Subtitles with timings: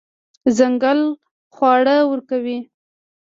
[0.57, 0.99] ځنګل
[1.53, 2.57] خواړه ورکوي.